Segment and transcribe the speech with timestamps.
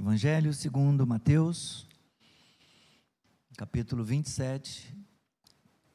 [0.00, 1.84] Evangelho segundo Mateus,
[3.56, 4.96] capítulo 27,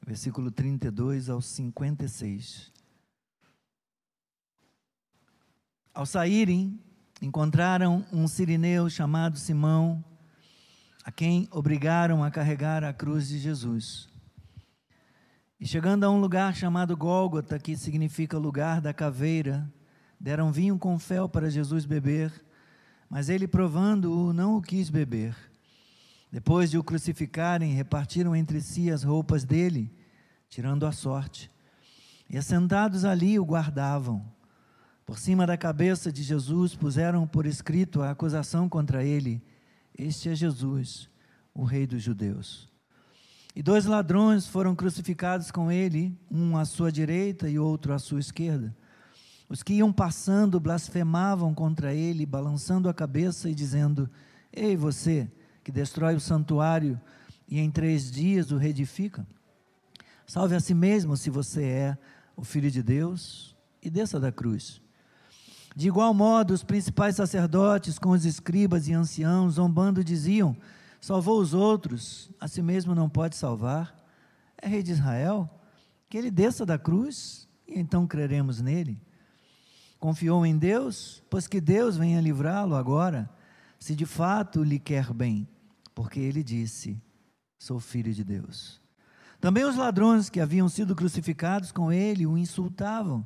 [0.05, 2.69] versículo 32 ao 56.
[5.93, 6.77] Ao saírem,
[7.21, 10.03] encontraram um sirineu chamado Simão,
[11.05, 14.09] a quem obrigaram a carregar a cruz de Jesus.
[15.57, 19.65] E chegando a um lugar chamado Gólgota, que significa lugar da caveira,
[20.19, 22.43] deram vinho com fel para Jesus beber,
[23.13, 25.35] mas ele, provando-o, não o quis beber.
[26.31, 29.93] Depois de o crucificarem, repartiram entre si as roupas dele,
[30.49, 31.51] tirando a sorte.
[32.27, 34.25] E assentados ali o guardavam.
[35.05, 39.43] Por cima da cabeça de Jesus puseram por escrito a acusação contra ele:
[39.95, 41.07] Este é Jesus,
[41.53, 42.67] o Rei dos Judeus.
[43.55, 48.19] E dois ladrões foram crucificados com ele, um à sua direita e outro à sua
[48.19, 48.75] esquerda.
[49.53, 54.09] Os que iam passando blasfemavam contra ele, balançando a cabeça e dizendo:
[54.51, 55.31] Ei, você
[55.63, 56.99] que destrói o santuário
[57.47, 59.27] e em três dias o reedifica,
[60.25, 61.97] salve a si mesmo se você é
[62.35, 64.81] o filho de Deus e desça da cruz.
[65.75, 70.57] De igual modo, os principais sacerdotes, com os escribas e anciãos, zombando, diziam:
[70.99, 73.95] Salvou os outros, a si mesmo não pode salvar.
[74.59, 75.47] É rei de Israel?
[76.09, 78.99] Que ele desça da cruz e então creremos nele.
[80.03, 83.29] Confiou em Deus, pois que Deus venha livrá-lo agora,
[83.79, 85.47] se de fato lhe quer bem,
[85.95, 87.01] porque ele disse:
[87.57, 88.81] Sou filho de Deus.
[89.39, 93.25] Também os ladrões que haviam sido crucificados com ele o insultavam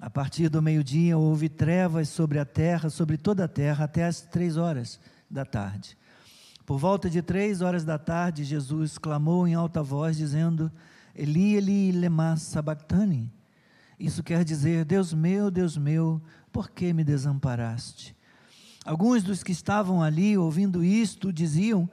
[0.00, 4.22] a partir do meio-dia houve trevas sobre a terra, sobre toda a terra, até as
[4.22, 4.98] três horas
[5.30, 5.96] da tarde.
[6.64, 10.72] Por volta de três horas da tarde, Jesus clamou em alta voz, dizendo:
[11.14, 13.30] Eli, Eli, lema sabachthani.
[13.98, 16.20] Isso quer dizer: Deus meu, Deus meu,
[16.52, 18.16] por que me desamparaste?
[18.84, 21.88] Alguns dos que estavam ali ouvindo isto diziam: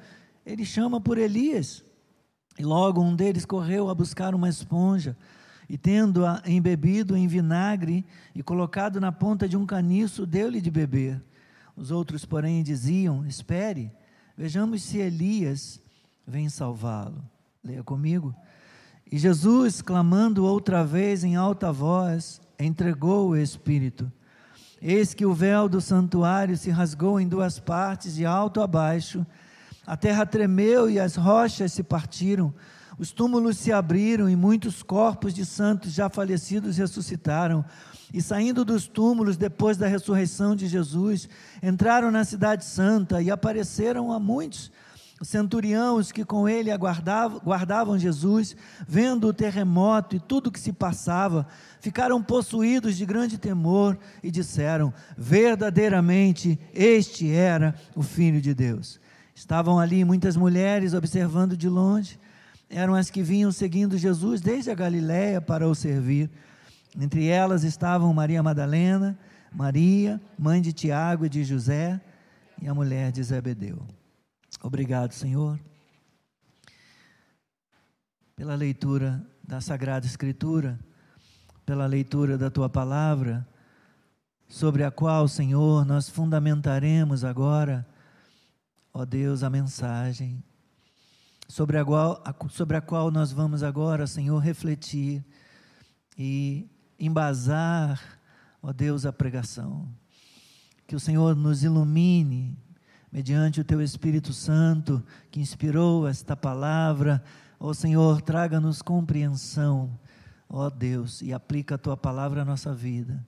[0.45, 1.83] Ele chama por Elias.
[2.57, 5.15] E logo um deles correu a buscar uma esponja
[5.69, 8.03] e tendo-a embebido em vinagre
[8.33, 11.21] e colocado na ponta de um caniço, deu-lhe de beber.
[11.75, 13.91] Os outros, porém, diziam: Espere,
[14.35, 15.79] vejamos se Elias
[16.27, 17.23] vem salvá-lo.
[17.63, 18.35] Leia comigo.
[19.11, 24.11] E Jesus, clamando outra vez em alta voz, entregou o Espírito.
[24.81, 29.25] Eis que o véu do santuário se rasgou em duas partes, de alto a baixo.
[29.85, 32.53] A terra tremeu e as rochas se partiram
[32.99, 37.63] os túmulos se abriram e muitos corpos de santos já falecidos ressuscitaram.
[38.13, 41.29] E saindo dos túmulos depois da ressurreição de Jesus,
[41.63, 44.69] entraram na Cidade Santa e apareceram a muitos.
[45.19, 48.55] Os centuriões que com ele aguardavam, guardavam Jesus,
[48.87, 51.45] vendo o terremoto e tudo o que se passava,
[51.81, 58.99] ficaram possuídos de grande temor e disseram: Verdadeiramente este era o Filho de Deus.
[59.35, 62.19] Estavam ali muitas mulheres observando de longe
[62.69, 66.29] eram as que vinham seguindo Jesus desde a Galiléia para o servir.
[66.99, 69.17] Entre elas estavam Maria Madalena,
[69.51, 71.99] Maria, mãe de Tiago e de José,
[72.61, 73.79] e a mulher de Zebedeu.
[74.61, 75.59] Obrigado, Senhor,
[78.35, 80.79] pela leitura da Sagrada Escritura,
[81.65, 83.47] pela leitura da tua palavra,
[84.47, 87.87] sobre a qual, Senhor, nós fundamentaremos agora,
[88.93, 90.43] ó Deus, a mensagem
[91.49, 95.25] sobre a, qual, sobre a qual nós vamos agora, Senhor, refletir
[96.15, 97.99] e embasar,
[98.61, 99.89] ó Deus, a pregação.
[100.85, 102.55] Que o Senhor nos ilumine
[103.11, 107.23] mediante o teu Espírito Santo que inspirou esta palavra.
[107.59, 109.99] Ó Senhor, traga-nos compreensão,
[110.47, 113.25] ó Deus, e aplica a tua palavra à nossa vida.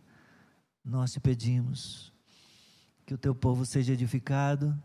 [0.83, 2.11] Nós te pedimos
[3.05, 4.77] que o teu povo seja edificado.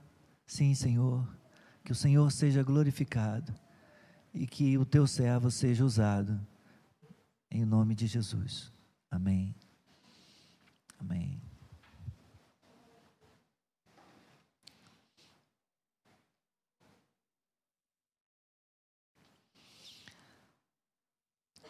[0.47, 1.27] Sim, Senhor
[1.87, 3.55] que o Senhor seja glorificado
[4.35, 6.45] e que o teu servo seja usado.
[7.49, 8.73] Em nome de Jesus.
[9.09, 9.55] Amém.
[10.99, 11.41] Amém.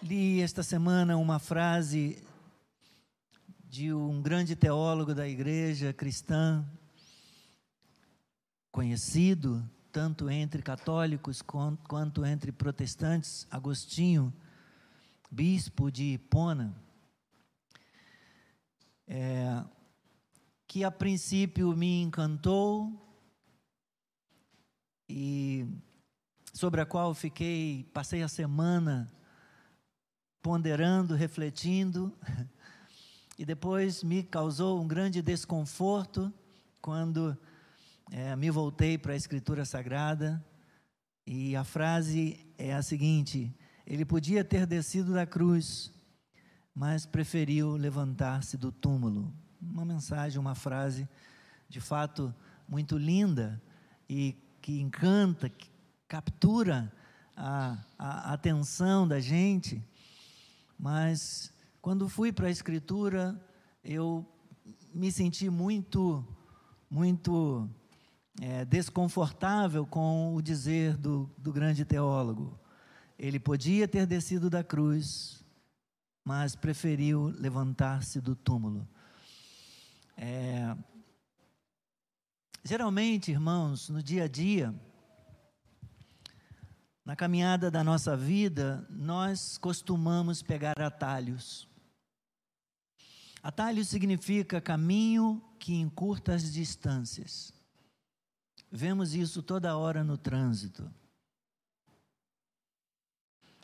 [0.02, 2.24] Li esta semana uma frase
[3.64, 6.64] de um grande teólogo da igreja cristã,
[8.70, 14.32] conhecido, tanto entre católicos quanto entre protestantes, Agostinho,
[15.28, 16.80] bispo de Hipona,
[19.08, 19.64] é,
[20.68, 23.04] que a princípio me encantou
[25.08, 25.66] e
[26.52, 29.12] sobre a qual fiquei, passei a semana
[30.46, 32.16] ponderando, refletindo,
[33.36, 36.32] e depois me causou um grande desconforto
[36.80, 37.36] quando
[38.12, 40.40] é, me voltei para a Escritura Sagrada.
[41.26, 43.52] E a frase é a seguinte:
[43.84, 45.92] Ele podia ter descido da cruz,
[46.72, 49.34] mas preferiu levantar-se do túmulo.
[49.60, 51.08] Uma mensagem, uma frase
[51.68, 52.32] de fato
[52.68, 53.60] muito linda
[54.08, 55.68] e que encanta, que
[56.06, 56.92] captura
[57.36, 59.84] a, a atenção da gente,
[60.78, 63.40] mas quando fui para a Escritura,
[63.82, 64.26] eu
[64.92, 66.26] me senti muito,
[66.90, 67.68] muito
[68.40, 72.58] é, desconfortável com o dizer do, do grande teólogo.
[73.18, 75.44] Ele podia ter descido da cruz,
[76.24, 78.86] mas preferiu levantar-se do túmulo.
[80.16, 80.76] É,
[82.64, 84.74] geralmente, irmãos, no dia a dia,
[87.06, 91.68] na caminhada da nossa vida, nós costumamos pegar atalhos.
[93.40, 97.54] Atalho significa caminho que encurta as distâncias.
[98.72, 100.92] Vemos isso toda hora no trânsito.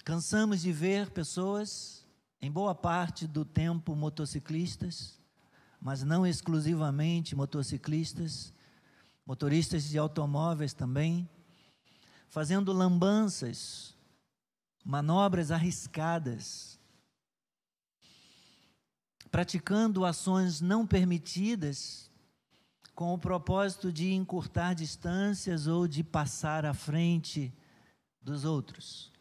[0.05, 2.07] Cansamos de ver pessoas,
[2.41, 5.19] em boa parte do tempo motociclistas,
[5.81, 8.55] mas não exclusivamente motociclistas,
[9.27, 11.29] motoristas de automóveis também,
[12.33, 13.95] fazendo lambanças,
[14.83, 16.81] manobras arriscadas,
[19.31, 22.11] praticando ações não permitidas
[22.95, 27.53] com o propósito de encurtar distâncias ou de passar à frente
[28.19, 29.13] dos outros,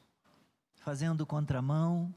[0.75, 2.15] fazendo contramão,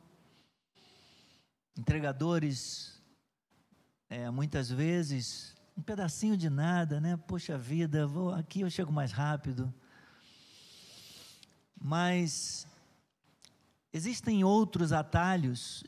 [1.77, 3.03] entregadores,
[4.09, 7.17] é, muitas vezes, um pedacinho de nada, né?
[7.17, 9.75] Poxa vida, vou aqui eu chego mais rápido.
[11.81, 12.67] Mas
[13.93, 15.85] existem outros atalhos.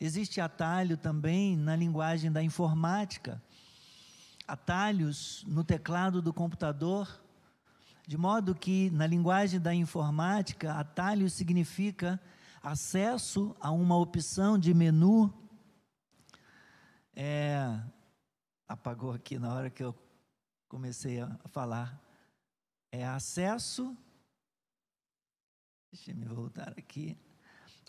[0.00, 3.42] Existe atalho também na linguagem da informática,
[4.46, 7.22] atalhos no teclado do computador,
[8.06, 12.20] de modo que na linguagem da informática, atalho significa
[12.62, 15.32] acesso a uma opção de menu.
[17.14, 17.78] É,
[18.66, 19.94] apagou aqui na hora que eu
[20.68, 22.00] comecei a falar.
[22.90, 23.96] É acesso
[25.94, 27.16] Deixa eu voltar aqui.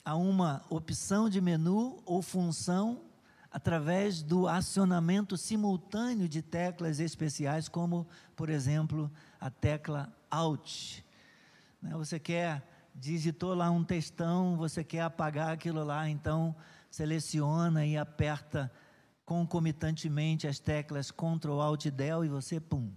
[0.04, 3.02] Há uma opção de menu ou função
[3.50, 9.12] através do acionamento simultâneo de teclas especiais, como, por exemplo,
[9.42, 11.00] a tecla Alt.
[11.82, 12.64] Né, você quer,
[12.94, 16.56] digitou lá um textão, você quer apagar aquilo lá, então
[16.92, 18.72] seleciona e aperta
[19.26, 22.94] concomitantemente as teclas Ctrl Alt Del e você, pum,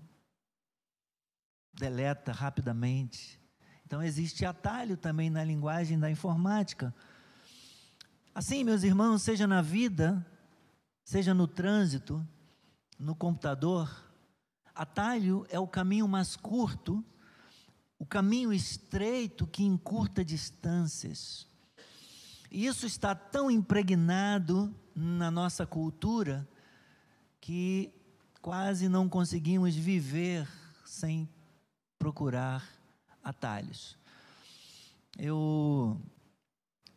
[1.73, 3.38] deleta rapidamente.
[3.89, 6.95] Então existe atalho também na linguagem da informática.
[8.35, 10.27] Assim, meus irmãos, seja na vida,
[11.03, 12.23] seja no trânsito,
[12.99, 13.91] no computador,
[14.75, 17.03] atalho é o caminho mais curto,
[17.99, 21.47] o caminho estreito que encurta distâncias.
[22.51, 26.47] E isso está tão impregnado na nossa cultura
[27.41, 27.91] que
[28.43, 30.47] quase não conseguimos viver
[30.85, 31.27] sem
[31.99, 32.78] procurar
[33.29, 33.97] atalhos.
[35.19, 36.01] Eu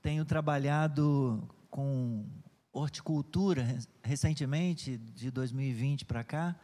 [0.02, 2.26] tenho trabalhado com
[2.72, 3.68] horticultura
[4.02, 6.56] recentemente, de 2020 para cá,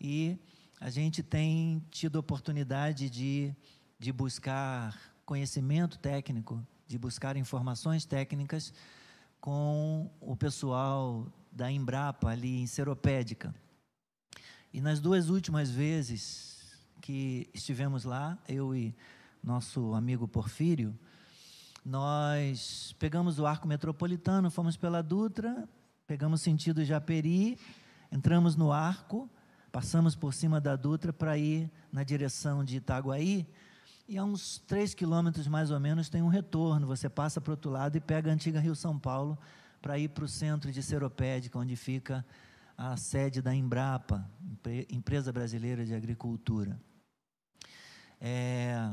[0.00, 0.38] e
[0.80, 3.54] a gente tem tido oportunidade de,
[3.98, 8.72] de buscar conhecimento técnico, de buscar informações técnicas
[9.40, 13.54] com o pessoal da Embrapa ali em Seropédica.
[14.72, 16.59] E nas duas últimas vezes
[17.00, 18.94] que estivemos lá, eu e
[19.42, 20.96] nosso amigo Porfírio,
[21.84, 25.68] nós pegamos o arco metropolitano, fomos pela Dutra,
[26.06, 27.58] pegamos sentido Japeri,
[28.12, 29.30] entramos no arco,
[29.72, 33.48] passamos por cima da Dutra para ir na direção de Itaguaí,
[34.06, 36.86] e a uns três quilômetros mais ou menos tem um retorno.
[36.88, 39.38] Você passa para o outro lado e pega a antiga Rio São Paulo
[39.80, 42.26] para ir para o centro de Seropédica, onde fica
[42.76, 44.28] a sede da Embrapa,
[44.90, 46.80] Empresa Brasileira de Agricultura.
[48.20, 48.90] É,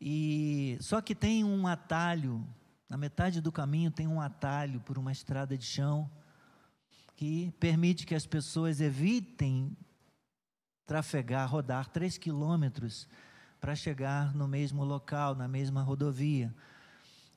[0.00, 2.46] e só que tem um atalho,
[2.88, 6.10] na metade do caminho tem um atalho por uma estrada de chão
[7.16, 9.76] que permite que as pessoas evitem
[10.86, 13.06] trafegar, rodar três quilômetros
[13.60, 16.54] para chegar no mesmo local, na mesma rodovia.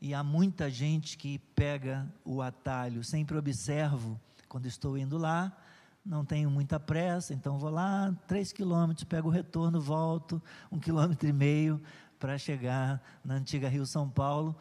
[0.01, 3.03] E há muita gente que pega o atalho.
[3.03, 5.55] Sempre observo quando estou indo lá,
[6.05, 10.41] não tenho muita pressa, então vou lá, três quilômetros, pego o retorno, volto,
[10.71, 11.81] um quilômetro e meio
[12.19, 14.55] para chegar na antiga Rio São Paulo,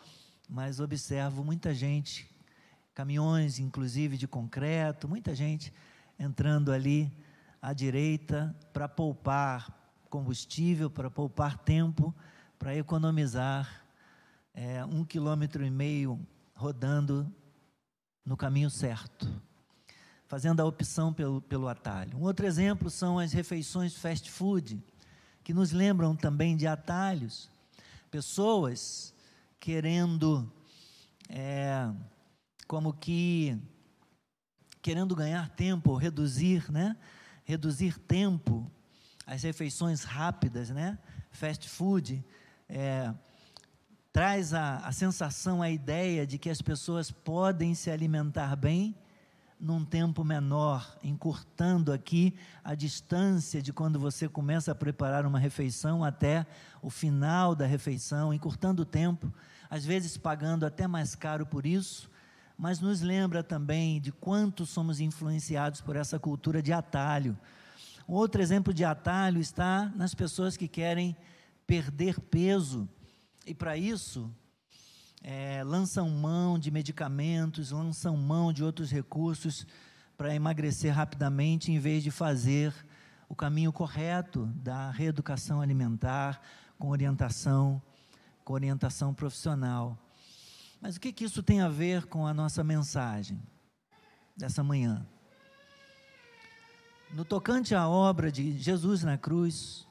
[0.48, 2.30] mas observo muita gente,
[2.94, 5.72] caminhões inclusive de concreto, muita gente
[6.18, 7.12] entrando ali
[7.60, 12.14] à direita para poupar combustível, para poupar tempo,
[12.58, 13.84] para economizar
[14.54, 16.20] é, um quilômetro e meio
[16.54, 17.32] rodando
[18.24, 19.28] no caminho certo,
[20.32, 22.16] fazendo a opção pelo, pelo atalho.
[22.16, 24.82] Um outro exemplo são as refeições fast food,
[25.44, 27.50] que nos lembram também de atalhos.
[28.10, 29.12] Pessoas
[29.60, 30.50] querendo,
[31.28, 31.86] é,
[32.66, 33.60] como que,
[34.80, 36.96] querendo ganhar tempo, reduzir, né?
[37.44, 38.72] Reduzir tempo,
[39.26, 40.98] as refeições rápidas, né?
[41.30, 42.24] Fast food,
[42.70, 43.12] é,
[44.10, 48.96] traz a, a sensação, a ideia de que as pessoas podem se alimentar bem
[49.62, 56.02] num tempo menor, encurtando aqui a distância de quando você começa a preparar uma refeição
[56.02, 56.44] até
[56.82, 59.32] o final da refeição, encurtando o tempo,
[59.70, 62.10] às vezes pagando até mais caro por isso,
[62.58, 67.38] mas nos lembra também de quanto somos influenciados por essa cultura de atalho.
[68.04, 71.16] Outro exemplo de atalho está nas pessoas que querem
[71.68, 72.88] perder peso
[73.46, 74.28] e para isso,
[75.22, 79.66] é, lançam mão de medicamentos, lançam mão de outros recursos
[80.16, 82.74] para emagrecer rapidamente, em vez de fazer
[83.28, 86.40] o caminho correto da reeducação alimentar,
[86.78, 87.80] com orientação,
[88.44, 89.96] com orientação profissional.
[90.80, 93.40] Mas o que, que isso tem a ver com a nossa mensagem
[94.36, 95.06] dessa manhã?
[97.12, 99.86] No tocante à obra de Jesus na cruz,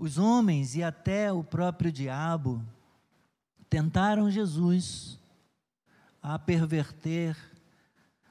[0.00, 2.64] os homens e até o próprio diabo
[3.68, 5.18] tentaram Jesus
[6.22, 7.36] a perverter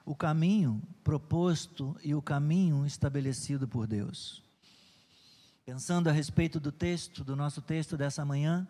[0.04, 4.42] o caminho proposto e o caminho estabelecido por Deus.
[5.64, 8.68] Pensando a respeito do texto, do nosso texto dessa manhã,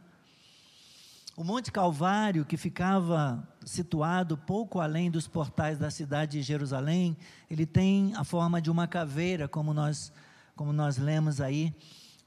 [1.37, 7.15] o Monte Calvário, que ficava situado pouco além dos portais da cidade de Jerusalém,
[7.49, 10.11] ele tem a forma de uma caveira, como nós,
[10.53, 11.73] como nós lemos aí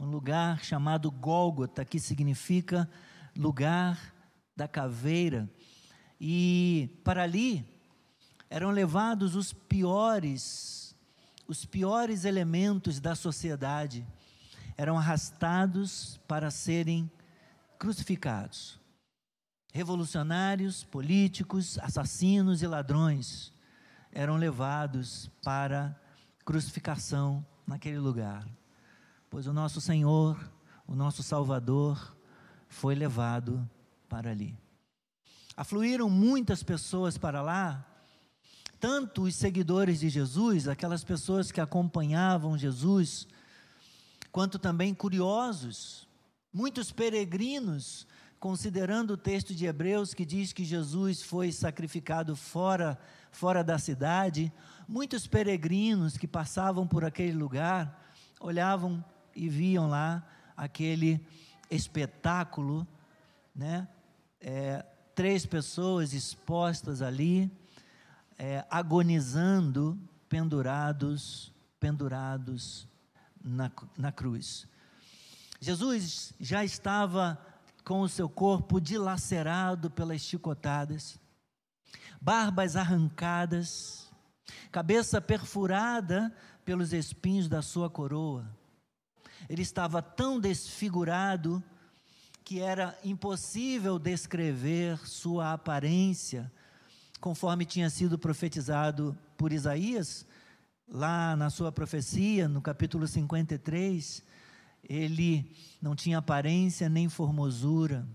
[0.02, 2.90] um lugar chamado Gólgota, que significa
[3.36, 4.12] lugar
[4.56, 5.48] da caveira.
[6.20, 7.64] E para ali
[8.50, 10.96] eram levados os piores,
[11.46, 14.04] os piores elementos da sociedade,
[14.76, 17.08] eram arrastados para serem
[17.78, 18.80] crucificados.
[19.72, 23.52] Revolucionários, políticos, assassinos e ladrões
[24.10, 25.96] eram levados para
[26.44, 28.44] crucificação naquele lugar
[29.32, 30.38] pois o nosso Senhor,
[30.86, 32.14] o nosso Salvador,
[32.68, 33.66] foi levado
[34.06, 34.54] para ali.
[35.56, 37.82] Afluíram muitas pessoas para lá,
[38.78, 43.26] tanto os seguidores de Jesus, aquelas pessoas que acompanhavam Jesus,
[44.30, 46.06] quanto também curiosos,
[46.52, 48.06] muitos peregrinos,
[48.38, 52.98] considerando o texto de Hebreus que diz que Jesus foi sacrificado fora,
[53.30, 54.52] fora da cidade,
[54.86, 57.98] muitos peregrinos que passavam por aquele lugar
[58.38, 59.02] olhavam
[59.34, 61.24] e viam lá aquele
[61.70, 62.86] espetáculo,
[63.54, 63.88] né?
[64.40, 64.84] É,
[65.14, 67.50] três pessoas expostas ali,
[68.38, 69.98] é, agonizando,
[70.28, 72.88] pendurados, pendurados
[73.42, 74.66] na, na cruz.
[75.60, 77.38] Jesus já estava
[77.84, 81.18] com o seu corpo dilacerado pelas chicotadas,
[82.20, 84.10] barbas arrancadas,
[84.70, 86.34] cabeça perfurada
[86.64, 88.61] pelos espinhos da sua coroa
[89.48, 91.62] ele estava tão desfigurado
[92.44, 96.50] que era impossível descrever sua aparência,
[97.20, 100.26] conforme tinha sido profetizado por Isaías,
[100.88, 104.22] lá na sua profecia, no capítulo 53,
[104.82, 108.06] ele não tinha aparência nem formosura,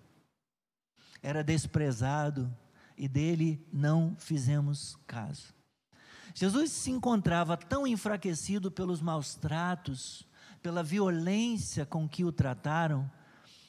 [1.21, 2.53] era desprezado
[2.97, 5.55] e dele não fizemos caso.
[6.33, 10.27] Jesus se encontrava tão enfraquecido pelos maus tratos,
[10.61, 13.09] pela violência com que o trataram,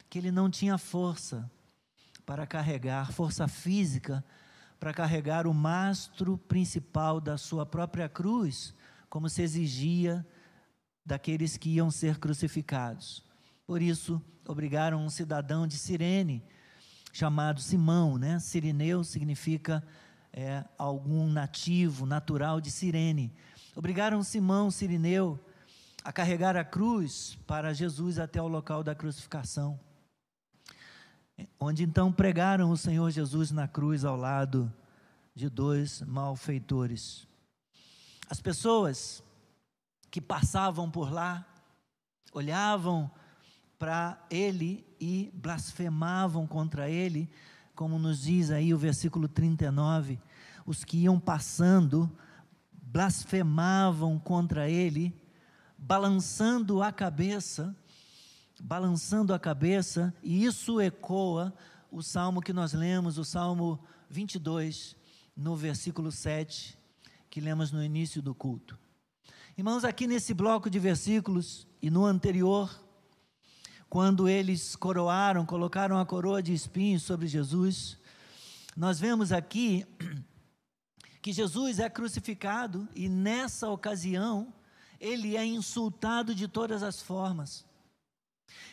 [0.09, 1.51] que ele não tinha força
[2.25, 4.25] para carregar, força física,
[4.79, 8.75] para carregar o mastro principal da sua própria cruz,
[9.09, 10.27] como se exigia
[11.05, 13.25] daqueles que iam ser crucificados.
[13.67, 16.43] Por isso, obrigaram um cidadão de Cirene,
[17.13, 18.39] chamado Simão, né?
[18.39, 19.83] Sirineu significa
[20.33, 23.33] é, algum nativo, natural de Cirene.
[23.75, 25.39] Obrigaram Simão Sirineu
[26.09, 29.79] a carregar a cruz para Jesus até o local da crucificação,
[31.61, 34.73] onde então pregaram o Senhor Jesus na cruz ao lado
[35.35, 37.29] de dois malfeitores.
[38.27, 39.23] As pessoas
[40.11, 41.47] que passavam por lá
[42.33, 43.11] olhavam
[43.79, 47.31] para ele e blasfemavam contra ele,
[47.75, 50.19] como nos diz aí o versículo 39.
[50.65, 52.11] Os que iam passando
[52.73, 55.28] blasfemavam contra ele
[55.79, 57.75] balançando a cabeça,
[58.61, 61.55] balançando a cabeça, e isso ecoa
[61.91, 63.79] o salmo que nós lemos, o salmo
[64.11, 64.97] 22,
[65.37, 66.77] no versículo 7,
[67.31, 68.77] que lemos no início do culto.
[69.57, 72.85] Irmãos, aqui nesse bloco de versículos e no anterior,
[73.89, 77.97] quando eles coroaram, colocaram a coroa de espinhos sobre Jesus,
[78.77, 79.87] nós vemos aqui
[81.23, 84.53] que Jesus é crucificado e nessa ocasião
[85.01, 87.65] ele é insultado de todas as formas.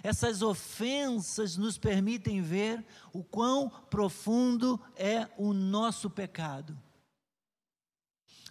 [0.03, 6.77] Essas ofensas nos permitem ver o quão profundo é o nosso pecado.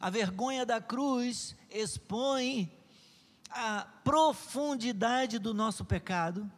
[0.00, 2.71] A vergonha da cruz expõe
[3.50, 6.50] a profundidade do nosso pecado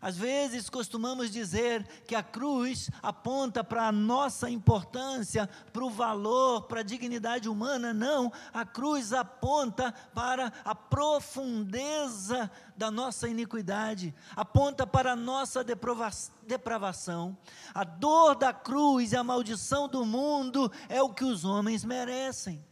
[0.00, 6.62] às vezes costumamos dizer que a cruz aponta para a nossa importância, para o valor,
[6.62, 7.92] para a dignidade humana.
[7.92, 17.36] Não, a cruz aponta para a profundeza da nossa iniquidade, aponta para a nossa depravação.
[17.74, 22.64] A dor da cruz e a maldição do mundo é o que os homens merecem.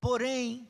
[0.00, 0.68] Porém,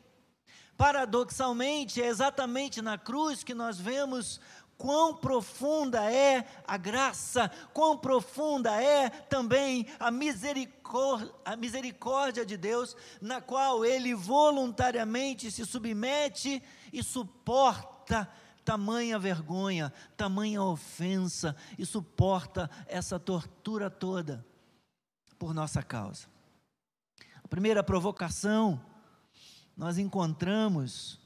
[0.77, 4.41] paradoxalmente, é exatamente na cruz que nós vemos
[4.79, 12.97] quão profunda é a graça, quão profunda é também a misericórdia, a misericórdia de Deus,
[13.21, 18.31] na qual Ele voluntariamente se submete e suporta
[18.65, 24.45] tamanha vergonha, tamanha ofensa e suporta essa tortura toda
[25.39, 26.27] por nossa causa.
[27.45, 28.81] A primeira provocação
[29.77, 31.21] nós encontramos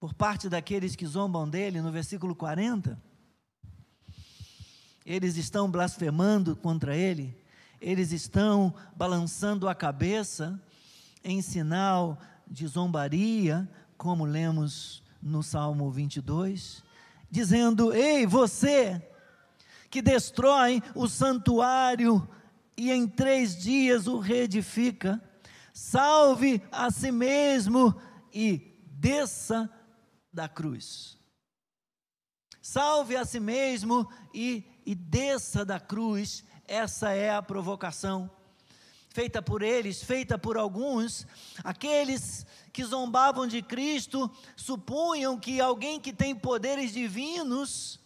[0.00, 3.00] por parte daqueles que zombam dele, no versículo 40.
[5.04, 7.36] Eles estão blasfemando contra ele,
[7.80, 10.60] eles estão balançando a cabeça
[11.24, 16.84] em sinal de zombaria, como lemos no Salmo 22,
[17.30, 19.02] dizendo: Ei, você
[19.90, 22.28] que destrói o santuário
[22.76, 25.20] e em três dias o reedifica,
[25.72, 27.98] salve a si mesmo
[28.32, 29.70] e desça
[30.38, 31.18] da cruz.
[32.62, 36.44] Salve a si mesmo e, e desça da cruz.
[36.64, 38.30] Essa é a provocação
[39.08, 41.26] feita por eles, feita por alguns,
[41.64, 47.98] aqueles que zombavam de Cristo, supunham que alguém que tem poderes divinos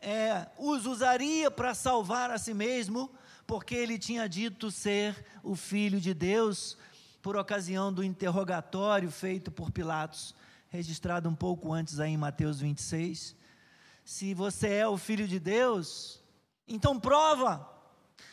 [0.00, 3.10] é, os usaria para salvar a si mesmo,
[3.44, 6.78] porque ele tinha dito ser o Filho de Deus,
[7.20, 10.32] por ocasião do interrogatório feito por Pilatos
[10.70, 13.36] registrado um pouco antes aí em Mateus 26.
[14.04, 16.20] Se você é o filho de Deus,
[16.66, 17.68] então prova.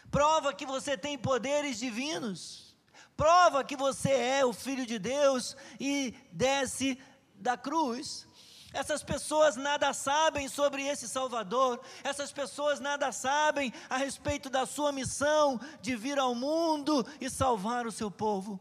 [0.09, 2.75] Prova que você tem poderes divinos.
[3.17, 6.99] Prova que você é o filho de Deus e desce
[7.35, 8.27] da cruz.
[8.71, 14.91] Essas pessoas nada sabem sobre esse Salvador, essas pessoas nada sabem a respeito da sua
[14.91, 18.59] missão de vir ao mundo e salvar o seu povo.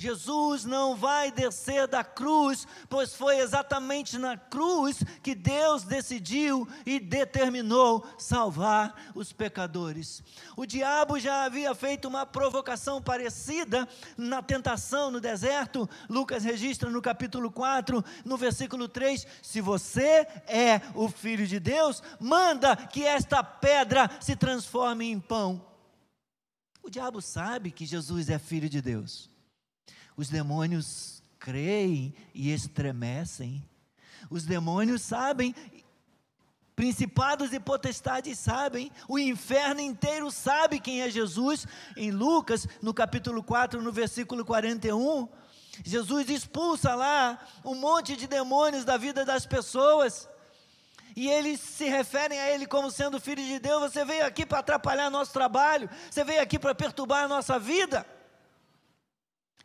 [0.00, 7.00] Jesus não vai descer da cruz, pois foi exatamente na cruz que Deus decidiu e
[7.00, 10.22] determinou salvar os pecadores.
[10.56, 15.90] O diabo já havia feito uma provocação parecida na tentação no deserto.
[16.08, 22.04] Lucas registra no capítulo 4, no versículo 3: Se você é o filho de Deus,
[22.20, 25.60] manda que esta pedra se transforme em pão.
[26.84, 29.28] O diabo sabe que Jesus é filho de Deus.
[30.18, 33.64] Os demônios creem e estremecem.
[34.28, 35.54] Os demônios sabem,
[36.74, 41.68] principados e potestades sabem, o inferno inteiro sabe quem é Jesus.
[41.96, 45.28] Em Lucas, no capítulo 4, no versículo 41,
[45.84, 50.28] Jesus expulsa lá um monte de demônios da vida das pessoas.
[51.14, 53.92] E eles se referem a ele como sendo filho de Deus.
[53.92, 58.04] Você veio aqui para atrapalhar nosso trabalho, você veio aqui para perturbar a nossa vida.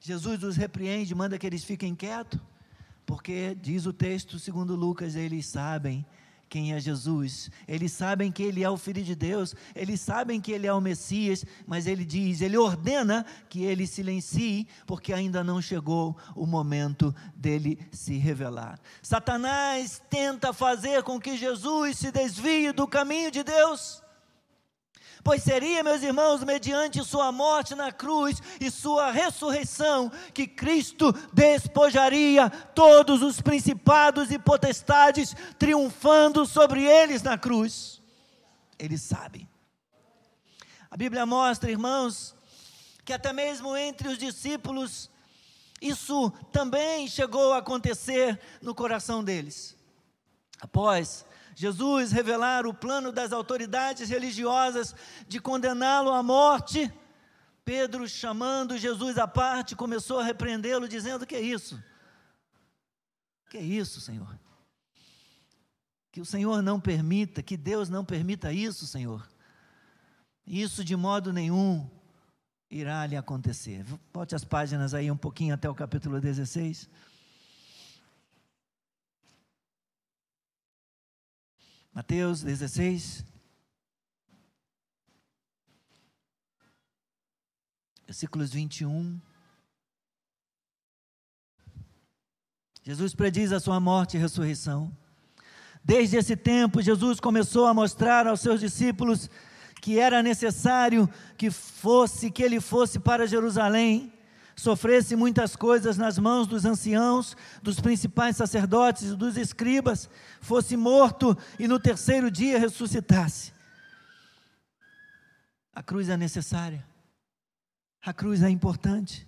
[0.05, 2.37] Jesus os repreende, manda que eles fiquem quietos,
[3.05, 6.05] porque diz o texto, segundo Lucas, eles sabem
[6.49, 10.51] quem é Jesus, eles sabem que ele é o Filho de Deus, eles sabem que
[10.51, 15.61] ele é o Messias, mas ele diz, ele ordena que ele silencie, porque ainda não
[15.61, 18.81] chegou o momento dele se revelar.
[19.01, 24.02] Satanás tenta fazer com que Jesus se desvie do caminho de Deus.
[25.23, 32.49] Pois seria, meus irmãos, mediante sua morte na cruz e sua ressurreição, que Cristo despojaria
[32.49, 38.01] todos os principados e potestades, triunfando sobre eles na cruz.
[38.77, 39.47] Ele sabe.
[40.91, 42.35] A Bíblia mostra, irmãos,
[43.05, 45.09] que até mesmo entre os discípulos
[45.83, 49.75] Isso também chegou a acontecer no coração deles.
[50.61, 54.95] Após Jesus revelar o plano das autoridades religiosas
[55.27, 56.91] de condená-lo à morte,
[57.63, 61.81] Pedro, chamando Jesus à parte, começou a repreendê-lo, dizendo: Que é isso?
[63.49, 64.39] Que é isso, Senhor?
[66.11, 69.27] Que o Senhor não permita, que Deus não permita isso, Senhor.
[70.45, 71.89] Isso de modo nenhum
[72.69, 73.85] irá lhe acontecer.
[74.13, 76.89] Volte as páginas aí um pouquinho até o capítulo 16.
[81.93, 83.23] Mateus 16.
[88.07, 89.21] Versículos 21.
[92.81, 94.91] Jesus prediz a sua morte e ressurreição.
[95.83, 99.29] Desde esse tempo, Jesus começou a mostrar aos seus discípulos
[99.79, 104.11] que era necessário que fosse, que ele fosse para Jerusalém,
[104.55, 110.09] sofresse muitas coisas nas mãos dos anciãos, dos principais sacerdotes e dos escribas,
[110.41, 113.51] fosse morto e no terceiro dia ressuscitasse.
[115.73, 116.85] A cruz é necessária,
[118.01, 119.27] a cruz é importante.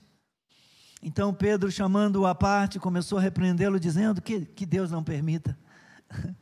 [1.01, 5.57] Então Pedro, chamando-o à parte, começou a repreendê-lo, dizendo que, que Deus não permita.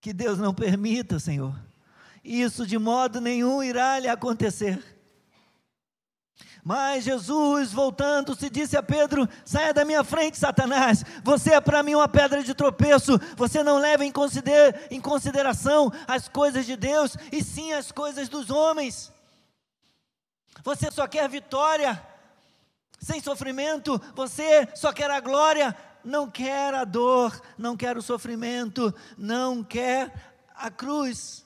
[0.00, 1.58] que Deus não permita, Senhor.
[2.24, 4.82] Isso de modo nenhum irá lhe acontecer.
[6.64, 11.04] Mas Jesus, voltando-se, disse a Pedro: Saia da minha frente, Satanás.
[11.24, 13.18] Você é para mim uma pedra de tropeço.
[13.36, 14.12] Você não leva em,
[14.90, 19.12] em consideração as coisas de Deus, e sim as coisas dos homens.
[20.62, 22.00] Você só quer vitória,
[23.00, 24.00] sem sofrimento.
[24.14, 30.12] Você só quer a glória, não quer a dor, não quer o sofrimento, não quer
[30.54, 31.41] a cruz.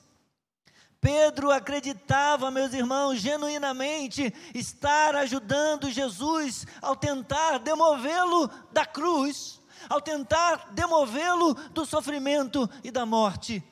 [0.99, 10.71] Pedro acreditava, meus irmãos, genuinamente estar ajudando Jesus ao tentar demovê-lo da cruz, ao tentar
[10.71, 13.63] demovê-lo do sofrimento e da morte.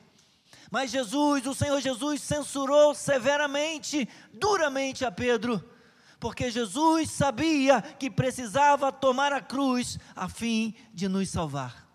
[0.71, 5.63] Mas Jesus, o Senhor Jesus, censurou severamente, duramente a Pedro,
[6.19, 11.87] porque Jesus sabia que precisava tomar a cruz a fim de nos salvar.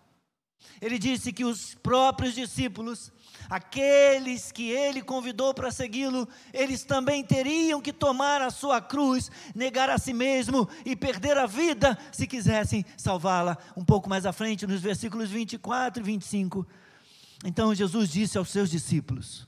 [0.81, 3.11] Ele disse que os próprios discípulos
[3.51, 9.89] aqueles que ele convidou para segui-lo, eles também teriam que tomar a sua cruz, negar
[9.89, 13.57] a si mesmo e perder a vida se quisessem salvá-la.
[13.75, 16.65] Um pouco mais à frente, nos versículos 24 e 25.
[17.43, 19.45] Então Jesus disse aos seus discípulos: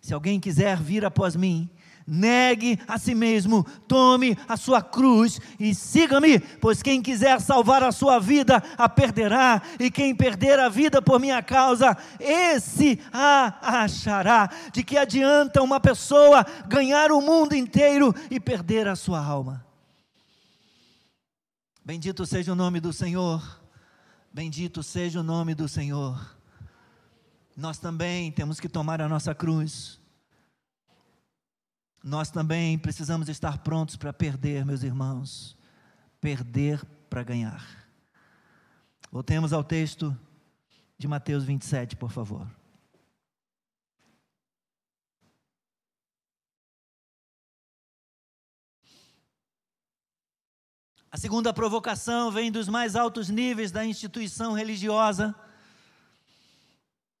[0.00, 1.68] Se alguém quiser vir após mim,
[2.06, 7.90] negue a si mesmo, tome a sua cruz e siga-me, pois quem quiser salvar a
[7.90, 14.48] sua vida a perderá, e quem perder a vida por minha causa, esse a achará.
[14.72, 19.66] De que adianta uma pessoa ganhar o mundo inteiro e perder a sua alma?
[21.84, 23.60] Bendito seja o nome do Senhor,
[24.32, 26.36] bendito seja o nome do Senhor.
[27.56, 29.98] Nós também temos que tomar a nossa cruz
[32.06, 35.56] nós também precisamos estar prontos para perder, meus irmãos.
[36.20, 37.66] Perder para ganhar.
[39.10, 40.16] Voltemos ao texto
[40.96, 42.48] de Mateus 27, por favor.
[51.10, 55.34] A segunda provocação vem dos mais altos níveis da instituição religiosa,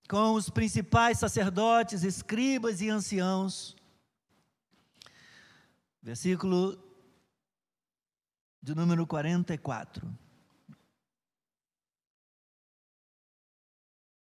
[0.08, 3.74] com os principais sacerdotes, escribas e anciãos
[6.06, 6.78] versículo
[8.62, 10.08] de número 44.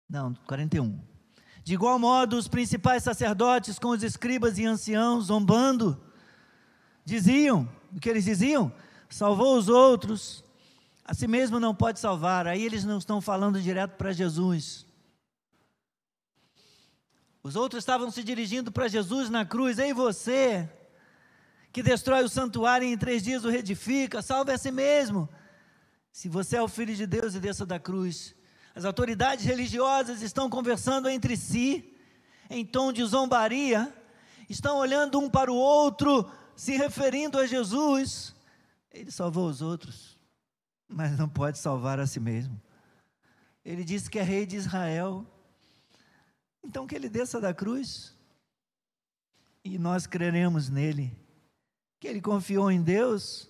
[0.09, 0.97] Não, 41.
[1.65, 6.01] De igual modo, os principais sacerdotes com os escribas e anciãos, zombando,
[7.03, 8.71] diziam, o que eles diziam?
[9.09, 10.45] Salvou os outros,
[11.03, 12.47] a si mesmo não pode salvar.
[12.47, 14.85] Aí eles não estão falando direto para Jesus.
[17.43, 19.79] Os outros estavam se dirigindo para Jesus na cruz.
[19.79, 20.69] Ei, você,
[21.71, 25.29] que destrói o santuário e em três dias o reedifica, salve a si mesmo.
[26.11, 28.35] Se você é o filho de Deus e desça da cruz.
[28.73, 31.95] As autoridades religiosas estão conversando entre si,
[32.49, 33.93] em tom de zombaria,
[34.49, 38.35] estão olhando um para o outro, se referindo a Jesus.
[38.91, 40.17] Ele salvou os outros,
[40.87, 42.59] mas não pode salvar a si mesmo.
[43.63, 45.25] Ele disse que é rei de Israel.
[46.63, 48.15] Então que ele desça da cruz
[49.63, 51.15] e nós creremos nele
[51.99, 53.49] que ele confiou em Deus,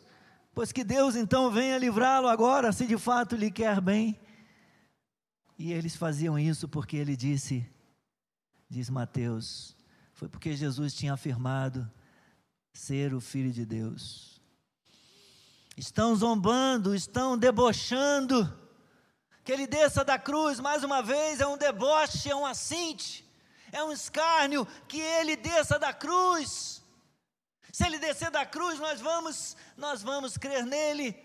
[0.53, 4.19] pois que Deus então venha livrá-lo agora, se de fato lhe quer bem.
[5.57, 7.67] E eles faziam isso porque ele disse,
[8.69, 9.75] diz Mateus,
[10.13, 11.89] foi porque Jesus tinha afirmado
[12.73, 14.39] ser o Filho de Deus.
[15.75, 18.51] estão zombando, estão debochando.
[19.43, 23.25] Que ele desça da cruz, mais uma vez, é um deboche, é um assinte,
[23.71, 26.83] é um escárnio, que ele desça da cruz.
[27.77, 31.15] Se ele descer da cruz, nós vamos, nós vamos crer nele.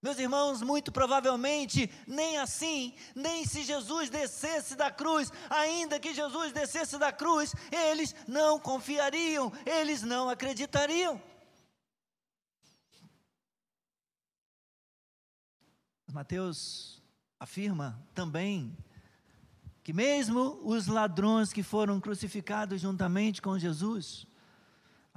[0.00, 6.52] Meus irmãos, muito provavelmente, nem assim, nem se Jesus descesse da cruz, ainda que Jesus
[6.52, 11.20] descesse da cruz, eles não confiariam, eles não acreditariam.
[16.12, 17.02] Mateus
[17.40, 18.78] afirma também
[19.82, 24.28] que, mesmo os ladrões que foram crucificados juntamente com Jesus,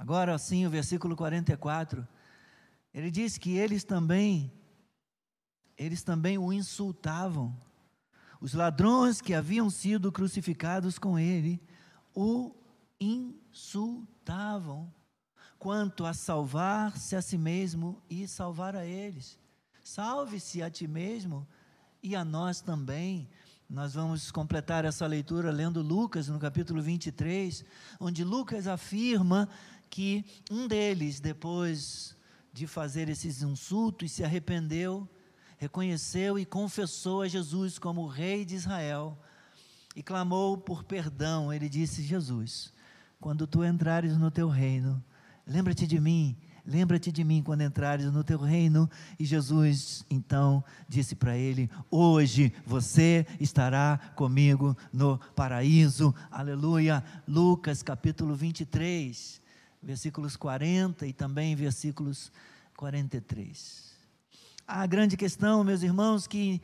[0.00, 2.08] agora sim, o versículo 44,
[2.94, 4.50] ele diz que eles também
[5.76, 7.54] eles também o insultavam.
[8.40, 11.62] Os ladrões que haviam sido crucificados com ele
[12.14, 12.54] o
[12.98, 14.92] insultavam
[15.58, 19.38] quanto a salvar-se a si mesmo e salvar a eles.
[19.82, 21.46] Salve-se a ti mesmo
[22.02, 23.28] e a nós também.
[23.68, 27.64] Nós vamos completar essa leitura lendo Lucas no capítulo 23,
[28.00, 29.48] onde Lucas afirma
[29.90, 32.16] que um deles, depois
[32.52, 35.08] de fazer esses insultos, se arrependeu
[35.60, 39.18] reconheceu e confessou a Jesus como Rei de Israel
[39.94, 41.52] e clamou por perdão.
[41.52, 42.72] Ele disse: Jesus,
[43.20, 45.04] quando tu entrares no teu reino,
[45.46, 46.34] lembra-te de mim.
[46.64, 48.88] Lembra-te de mim quando entrares no teu reino.
[49.18, 56.14] E Jesus então disse para ele: Hoje você estará comigo no paraíso.
[56.30, 57.04] Aleluia.
[57.28, 59.39] Lucas capítulo 23,
[59.82, 62.30] versículos 40 e também versículos
[62.76, 63.90] 43
[64.70, 66.62] a grande questão, meus irmãos, que,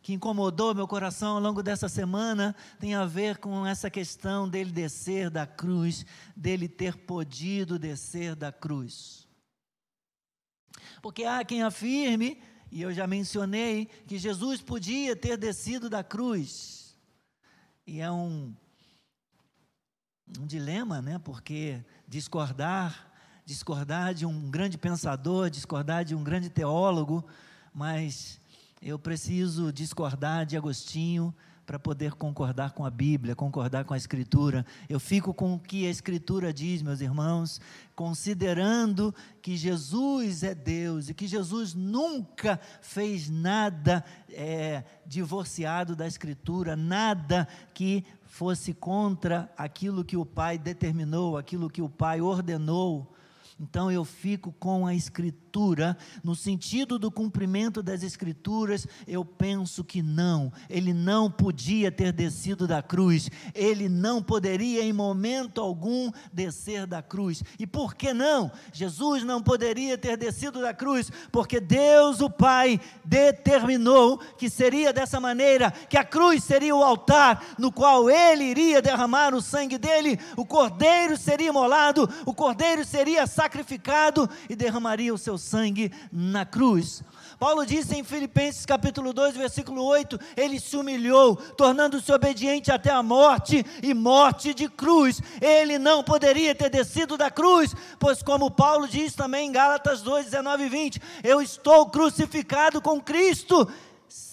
[0.00, 4.70] que incomodou meu coração ao longo dessa semana tem a ver com essa questão dele
[4.70, 9.26] descer da cruz, dele ter podido descer da cruz.
[11.02, 16.96] Porque há quem afirme, e eu já mencionei, que Jesus podia ter descido da cruz.
[17.84, 18.54] E é um,
[20.38, 21.18] um dilema, né?
[21.18, 23.10] Porque discordar
[23.50, 27.26] discordar de um grande pensador, discordar de um grande teólogo,
[27.74, 28.40] mas
[28.80, 31.34] eu preciso discordar de Agostinho
[31.70, 34.66] para poder concordar com a Bíblia, concordar com a Escritura.
[34.88, 37.60] Eu fico com o que a Escritura diz, meus irmãos,
[37.94, 46.74] considerando que Jesus é Deus e que Jesus nunca fez nada é, divorciado da Escritura,
[46.74, 53.14] nada que fosse contra aquilo que o Pai determinou, aquilo que o Pai ordenou.
[53.60, 55.94] Então eu fico com a Escritura,
[56.24, 62.66] no sentido do cumprimento das Escrituras, eu penso que não, ele não podia ter descido
[62.66, 67.42] da cruz, ele não poderia em momento algum descer da cruz.
[67.58, 68.50] E por que não?
[68.72, 75.20] Jesus não poderia ter descido da cruz, porque Deus, o Pai, determinou que seria dessa
[75.20, 80.18] maneira, que a cruz seria o altar no qual ele iria derramar o sangue dele,
[80.34, 86.46] o cordeiro seria imolado, o cordeiro seria sacrificado sacrificado e derramaria o seu sangue na
[86.46, 87.02] cruz.
[87.36, 93.02] Paulo disse em Filipenses capítulo 2, versículo 8: Ele se humilhou, tornando-se obediente até a
[93.02, 95.20] morte e morte de cruz.
[95.40, 100.26] Ele não poderia ter descido da cruz, pois, como Paulo diz também em Gálatas 2,
[100.26, 103.68] 19 e 20: Eu estou crucificado com Cristo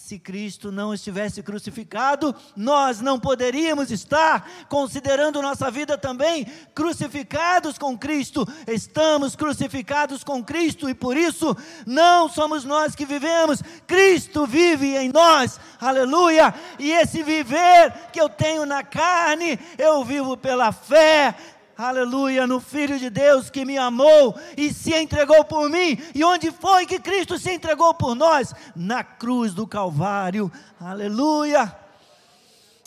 [0.08, 7.96] se Cristo não estivesse crucificado, nós não poderíamos estar, considerando nossa vida também, crucificados com
[7.96, 8.48] Cristo.
[8.66, 11.54] Estamos crucificados com Cristo e por isso
[11.86, 15.60] não somos nós que vivemos, Cristo vive em nós.
[15.78, 16.54] Aleluia!
[16.78, 21.34] E esse viver que eu tenho na carne, eu vivo pela fé
[21.78, 25.96] aleluia, no Filho de Deus que me amou e se entregou por mim.
[26.12, 28.52] E onde foi que Cristo se entregou por nós?
[28.74, 31.72] Na cruz do Calvário, aleluia.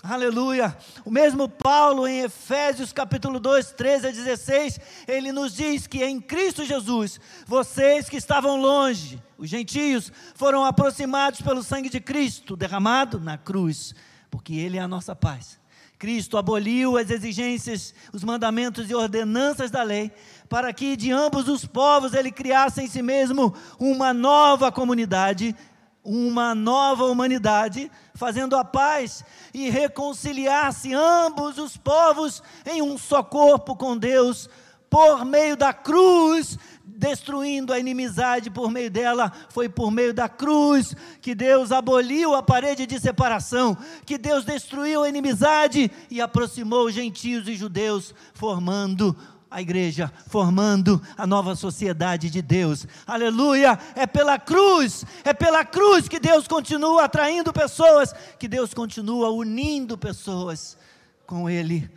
[0.04, 0.76] Aleluia.
[1.06, 6.20] O mesmo Paulo em Efésios capítulo 2, 13 a 16, ele nos diz que em
[6.20, 13.20] Cristo Jesus, vocês que estavam longe, os gentios, foram aproximados pelo sangue de Cristo derramado
[13.20, 13.94] na cruz,
[14.32, 15.61] porque ele é a nossa paz.
[16.02, 20.12] Cristo aboliu as exigências, os mandamentos e ordenanças da lei,
[20.50, 25.56] para que de ambos os povos ele criasse em si mesmo uma nova comunidade,
[26.04, 33.76] uma nova humanidade, fazendo a paz e reconciliasse ambos os povos em um só corpo
[33.76, 34.50] com Deus,
[34.90, 36.58] por meio da cruz,
[37.02, 42.44] destruindo a inimizade por meio dela, foi por meio da cruz que Deus aboliu a
[42.44, 49.18] parede de separação, que Deus destruiu a inimizade e aproximou gentios e judeus, formando
[49.50, 52.88] a igreja, formando a nova sociedade de Deus.
[53.08, 53.80] Aleluia!
[53.96, 59.98] É pela cruz, é pela cruz que Deus continua atraindo pessoas, que Deus continua unindo
[59.98, 60.78] pessoas
[61.26, 61.90] com Ele.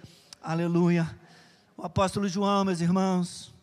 [0.42, 1.14] Aleluia!
[1.76, 3.53] O apóstolo João, meus irmãos,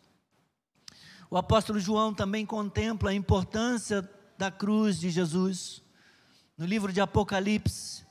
[1.31, 5.81] o apóstolo João também contempla a importância da cruz de Jesus.
[6.57, 8.05] No livro de Apocalipse,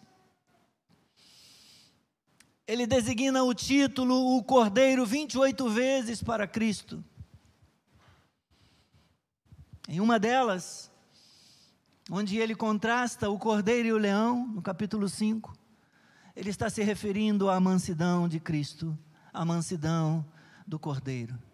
[2.67, 7.05] ele designa o título, o Cordeiro, 28 vezes para Cristo.
[9.87, 10.91] Em uma delas,
[12.11, 15.53] onde ele contrasta o Cordeiro e o Leão, no capítulo 5,
[16.35, 18.99] ele está se referindo à mansidão de Cristo,
[19.31, 20.25] à mansidão
[20.67, 21.50] do Cordeiro.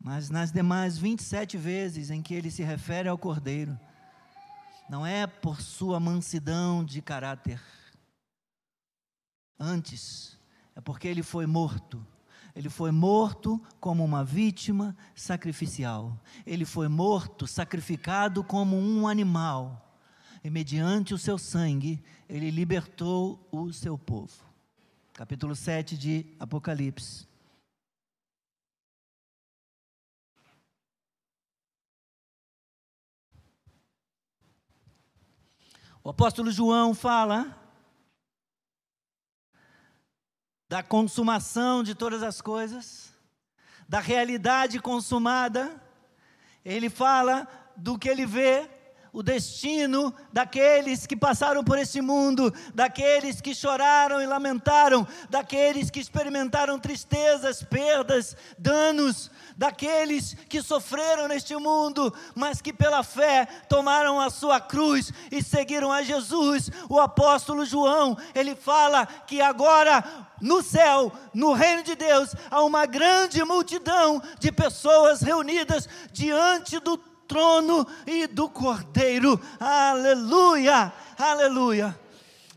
[0.00, 3.78] Mas nas demais 27 vezes em que ele se refere ao Cordeiro,
[4.88, 7.60] não é por sua mansidão de caráter,
[9.58, 10.38] Antes,
[10.76, 12.06] é porque ele foi morto.
[12.54, 16.16] Ele foi morto como uma vítima sacrificial.
[16.46, 19.84] Ele foi morto, sacrificado como um animal.
[20.44, 24.44] E mediante o seu sangue, ele libertou o seu povo.
[25.12, 27.27] Capítulo 7 de Apocalipse.
[36.08, 37.54] O apóstolo João fala
[40.66, 43.12] da consumação de todas as coisas,
[43.86, 45.78] da realidade consumada.
[46.64, 48.70] Ele fala do que ele vê,
[49.12, 56.00] o destino daqueles que passaram por esse mundo, daqueles que choraram e lamentaram, daqueles que
[56.00, 64.30] experimentaram tristezas, perdas, danos, daqueles que sofreram neste mundo, mas que pela fé tomaram a
[64.30, 66.70] sua cruz e seguiram a Jesus.
[66.88, 72.86] O apóstolo João, ele fala que agora no céu, no reino de Deus, há uma
[72.86, 76.96] grande multidão de pessoas reunidas diante do
[77.28, 79.38] trono e do Cordeiro.
[79.60, 80.92] Aleluia!
[81.18, 81.98] Aleluia!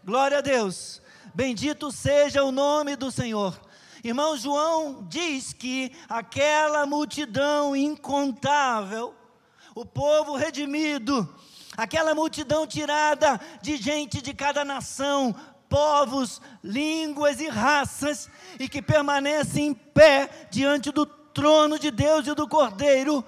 [0.04, 1.02] Glória a Deus.
[1.36, 3.60] Bendito seja o nome do Senhor.
[4.04, 9.14] Irmão João diz que aquela multidão incontável,
[9.76, 11.30] o povo redimido,
[11.78, 15.36] aquela multidão tirada de gente de cada nação,
[15.70, 18.30] povos, línguas e raças,
[18.60, 23.24] e que permanecem em pé diante do trono de Deus e do Cordeiro,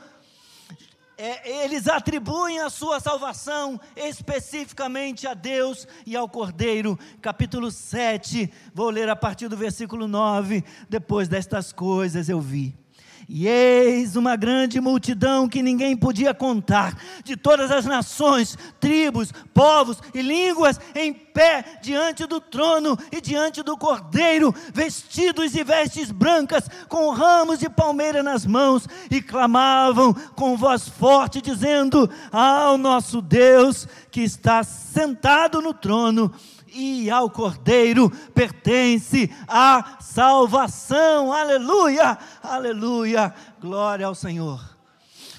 [1.17, 6.97] é, eles atribuem a sua salvação especificamente a Deus e ao Cordeiro.
[7.21, 10.63] Capítulo 7, vou ler a partir do versículo 9.
[10.89, 12.82] Depois destas coisas eu vi
[13.27, 19.99] e eis uma grande multidão que ninguém podia contar, de todas as nações, tribos, povos
[20.13, 26.69] e línguas, em pé diante do trono e diante do cordeiro, vestidos de vestes brancas,
[26.87, 33.87] com ramos de palmeira nas mãos, e clamavam com voz forte, dizendo: Ao nosso Deus
[34.11, 36.33] que está sentado no trono
[36.73, 41.31] e ao Cordeiro pertence a salvação.
[41.31, 44.77] Aleluia, aleluia, glória ao Senhor.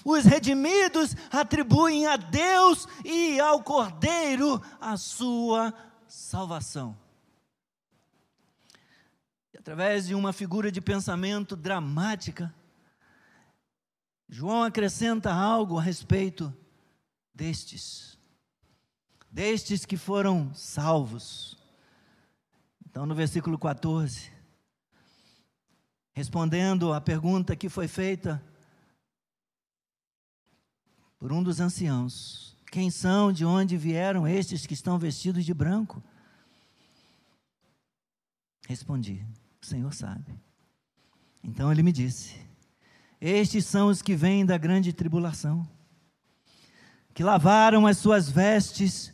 [0.04, 5.72] Os redimidos atribuem a Deus e ao Cordeiro a sua
[6.06, 6.96] salvação.
[9.52, 12.54] E através de uma figura de pensamento dramática,
[14.28, 16.54] João acrescenta algo a respeito
[17.34, 18.13] destes
[19.34, 21.58] destes que foram salvos.
[22.86, 24.30] Então, no versículo 14,
[26.12, 28.40] respondendo à pergunta que foi feita
[31.18, 36.00] por um dos anciãos: Quem são, de onde vieram estes que estão vestidos de branco?
[38.68, 39.26] Respondi:
[39.60, 40.32] O Senhor sabe.
[41.42, 42.36] Então ele me disse:
[43.20, 45.68] Estes são os que vêm da grande tribulação,
[47.12, 49.12] que lavaram as suas vestes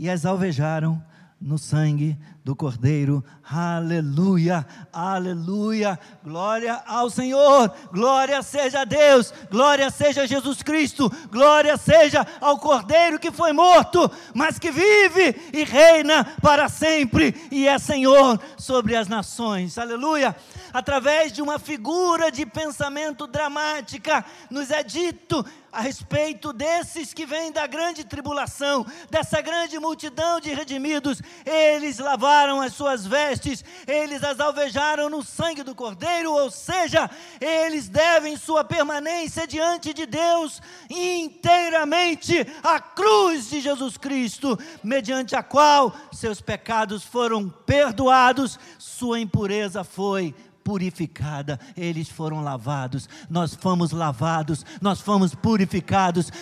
[0.00, 1.04] e as alvejaram
[1.38, 3.22] no sangue do Cordeiro.
[3.44, 11.76] Aleluia, aleluia, glória ao Senhor, glória seja a Deus, glória seja a Jesus Cristo, glória
[11.76, 17.78] seja ao Cordeiro que foi morto, mas que vive e reina para sempre e é
[17.78, 19.76] Senhor sobre as nações.
[19.76, 20.34] Aleluia.
[20.72, 27.52] Através de uma figura de pensamento dramática, nos é dito a respeito desses que vêm
[27.52, 31.22] da grande tribulação, dessa grande multidão de redimidos.
[31.44, 37.08] Eles lavaram as suas vestes, eles as alvejaram no sangue do Cordeiro, ou seja,
[37.40, 45.42] eles devem sua permanência diante de Deus inteiramente à cruz de Jesus Cristo, mediante a
[45.42, 54.64] qual seus pecados foram perdoados, sua impureza foi purificada, eles foram lavados, nós fomos lavados,
[54.80, 55.59] nós fomos purificados,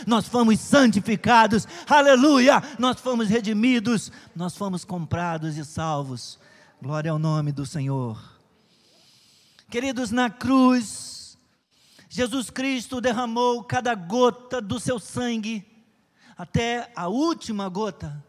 [0.06, 6.38] nós fomos santificados, aleluia, nós fomos redimidos, nós fomos comprados e salvos,
[6.80, 8.22] glória ao nome do Senhor.
[9.70, 11.36] Queridos, na cruz,
[12.08, 15.66] Jesus Cristo derramou cada gota do seu sangue,
[16.36, 18.24] até a última gota,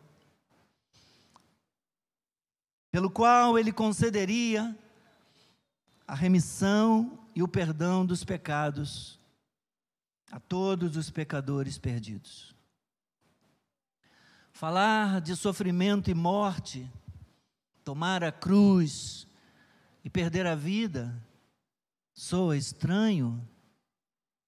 [2.92, 4.76] pelo qual ele concederia
[6.08, 9.19] a remissão e o perdão dos pecados
[10.32, 12.56] a todos os pecadores perdidos.
[14.52, 16.92] Falar de sofrimento e morte,
[17.84, 19.28] tomar a cruz
[20.04, 21.16] e perder a vida,
[22.14, 23.48] soa estranho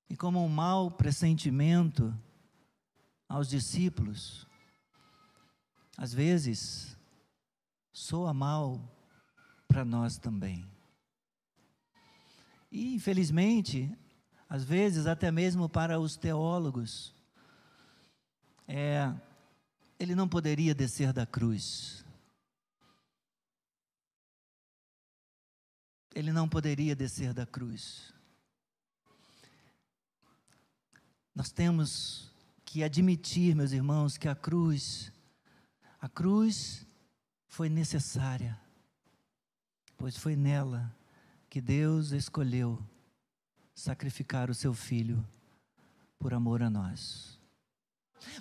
[0.10, 2.14] e como um mau pressentimento
[3.28, 4.46] aos discípulos.
[5.98, 6.98] Às vezes,
[7.94, 8.80] soa mal
[9.68, 10.70] para nós também.
[12.70, 13.98] E, infelizmente,
[14.52, 17.16] às vezes, até mesmo para os teólogos,
[18.68, 19.10] é,
[19.98, 22.04] ele não poderia descer da cruz.
[26.14, 28.14] Ele não poderia descer da cruz.
[31.34, 32.30] Nós temos
[32.66, 35.14] que admitir, meus irmãos, que a cruz,
[35.98, 36.86] a cruz
[37.48, 38.60] foi necessária,
[39.98, 40.94] pois foi nela
[41.50, 42.78] que Deus escolheu
[43.82, 45.26] sacrificar o seu filho
[46.20, 47.40] por amor a nós.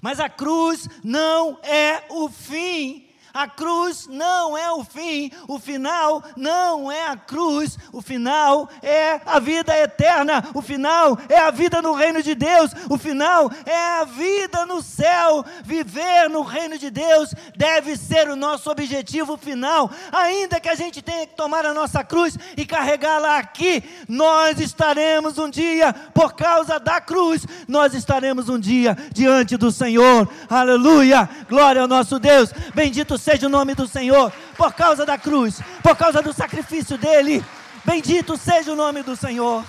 [0.02, 6.22] Mas a cruz não é o fim a cruz não é o fim, o final
[6.36, 11.80] não é a cruz, o final é a vida eterna, o final é a vida
[11.80, 15.44] no reino de Deus, o final é a vida no céu.
[15.64, 21.02] Viver no reino de Deus deve ser o nosso objetivo final, ainda que a gente
[21.02, 26.78] tenha que tomar a nossa cruz e carregá-la aqui, nós estaremos um dia, por causa
[26.78, 33.18] da cruz, nós estaremos um dia diante do Senhor, aleluia, glória ao nosso Deus, bendito
[33.20, 37.44] seja o nome do Senhor, por causa da cruz, por causa do sacrifício dele.
[37.84, 39.64] Bendito seja o nome do Senhor.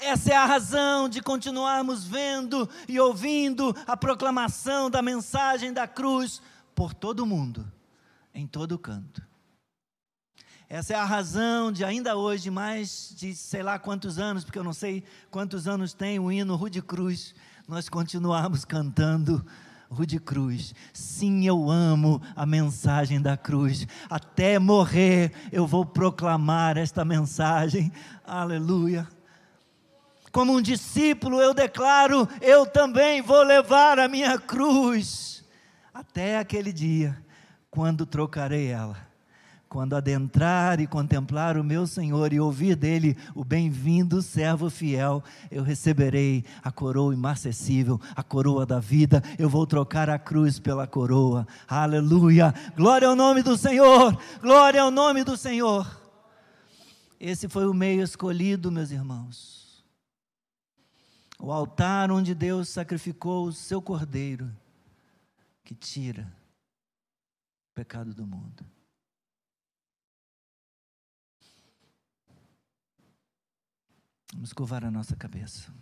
[0.00, 6.40] Essa é a razão de continuarmos vendo e ouvindo a proclamação da mensagem da cruz
[6.74, 7.70] por todo o mundo,
[8.34, 9.22] em todo canto.
[10.68, 14.64] Essa é a razão de ainda hoje, mais de sei lá quantos anos, porque eu
[14.64, 17.34] não sei quantos anos tem o hino Rude Cruz,
[17.70, 19.46] nós continuarmos cantando
[19.88, 20.74] Rude Cruz.
[20.92, 23.86] Sim, eu amo a mensagem da cruz.
[24.10, 27.92] Até morrer eu vou proclamar esta mensagem.
[28.26, 29.06] Aleluia.
[30.32, 35.44] Como um discípulo, eu declaro: eu também vou levar a minha cruz.
[35.94, 37.16] Até aquele dia,
[37.70, 39.09] quando trocarei ela
[39.70, 45.62] quando adentrar e contemplar o meu Senhor e ouvir dele o bem-vindo servo fiel, eu
[45.62, 49.22] receberei a coroa imarcessível, a coroa da vida.
[49.38, 51.46] Eu vou trocar a cruz pela coroa.
[51.68, 52.52] Aleluia!
[52.76, 54.20] Glória ao nome do Senhor!
[54.42, 55.86] Glória ao nome do Senhor!
[57.20, 59.84] Esse foi o meio escolhido, meus irmãos.
[61.38, 64.50] O altar onde Deus sacrificou o seu cordeiro,
[65.62, 66.22] que tira
[67.70, 68.64] o pecado do mundo.
[74.32, 75.72] Vamos curvar a nossa cabeça.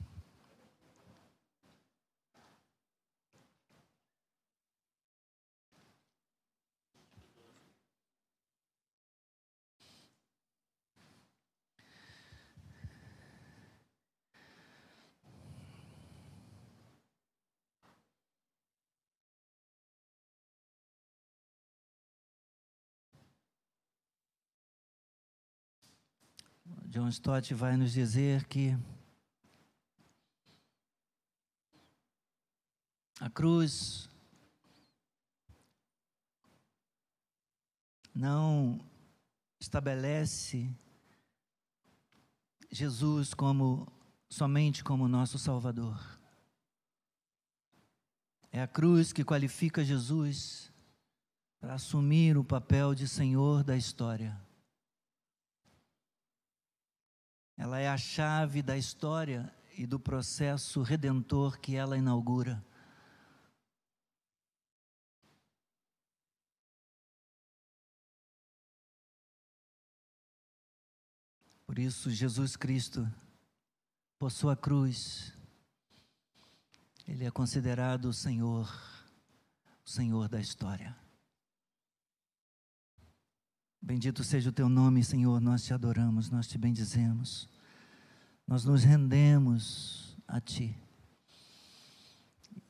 [26.90, 28.74] John Stott vai nos dizer que
[33.20, 34.08] a cruz
[38.14, 38.80] não
[39.60, 40.74] estabelece
[42.70, 43.86] Jesus como
[44.26, 46.18] somente como nosso Salvador.
[48.50, 50.72] É a cruz que qualifica Jesus
[51.60, 54.47] para assumir o papel de Senhor da história.
[57.58, 62.64] Ela é a chave da história e do processo redentor que ela inaugura.
[71.66, 73.06] Por isso, Jesus Cristo,
[74.20, 75.36] por sua cruz,
[77.06, 78.72] ele é considerado o Senhor,
[79.84, 80.96] o Senhor da história.
[83.80, 87.48] Bendito seja o teu nome, Senhor, nós te adoramos, nós te bendizemos,
[88.46, 90.76] nós nos rendemos a ti.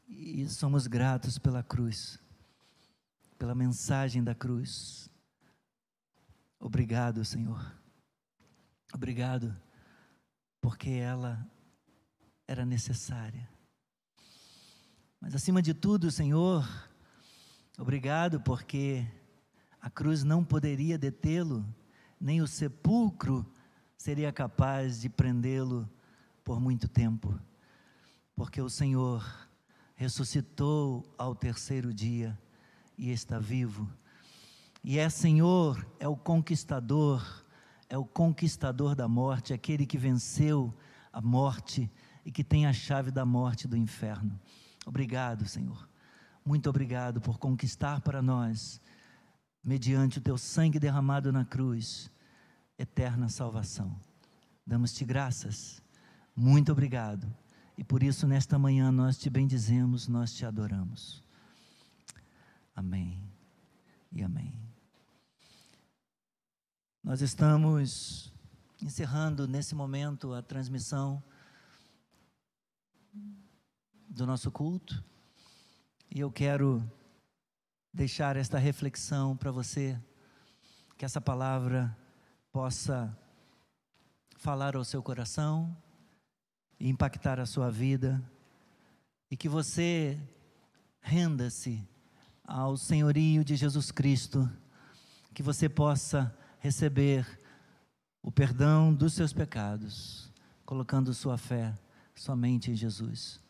[0.06, 2.20] E somos gratos pela cruz,
[3.38, 5.09] pela mensagem da cruz.
[6.61, 7.74] Obrigado, Senhor.
[8.92, 9.56] Obrigado,
[10.61, 11.46] porque ela
[12.46, 13.48] era necessária.
[15.20, 16.66] Mas acima de tudo, Senhor,
[17.76, 19.06] obrigado porque
[19.81, 21.64] a cruz não poderia detê-lo,
[22.20, 23.47] nem o sepulcro
[23.97, 25.89] seria capaz de prendê-lo
[26.45, 27.39] por muito tempo,
[28.35, 29.24] porque o Senhor
[29.95, 32.39] ressuscitou ao terceiro dia
[32.97, 33.89] e está vivo.
[34.83, 37.45] E é Senhor, é o conquistador
[37.89, 40.74] é o conquistador da morte, aquele que venceu
[41.12, 41.91] a morte
[42.24, 44.39] e que tem a chave da morte do inferno.
[44.87, 45.89] Obrigado, Senhor.
[46.45, 48.81] Muito obrigado por conquistar para nós,
[49.69, 52.11] mediante o teu sangue derramado na cruz,
[52.79, 53.95] eterna salvação.
[54.66, 55.83] Damos-te graças.
[56.35, 57.31] Muito obrigado.
[57.77, 61.23] E por isso, nesta manhã, nós te bendizemos, nós te adoramos.
[62.75, 63.23] Amém
[64.11, 64.59] e amém.
[67.05, 68.33] Nós estamos
[68.81, 71.23] encerrando nesse momento a transmissão
[74.09, 75.05] do nosso culto
[76.11, 76.83] e eu quero
[77.99, 80.01] deixar esta reflexão para você,
[80.96, 81.99] que essa palavra
[82.53, 83.12] possa
[84.36, 85.76] falar ao seu coração
[86.78, 88.22] impactar a sua vida
[89.28, 90.16] e que você
[91.01, 91.82] renda-se
[92.44, 94.49] ao senhorio de Jesus Cristo,
[95.34, 97.26] que você possa receber
[98.22, 100.32] o perdão dos seus pecados,
[100.64, 101.76] colocando sua fé
[102.14, 103.40] somente em Jesus.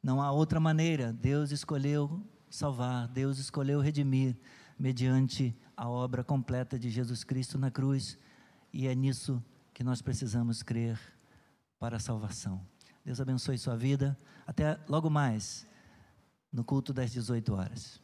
[0.00, 4.36] Não há outra maneira, Deus escolheu salvar, Deus escolheu redimir
[4.78, 8.18] mediante a obra completa de Jesus Cristo na cruz,
[8.72, 9.42] e é nisso
[9.72, 10.98] que nós precisamos crer
[11.78, 12.60] para a salvação.
[13.04, 14.18] Deus abençoe sua vida.
[14.46, 15.66] Até logo mais,
[16.52, 18.00] no culto das 18 horas.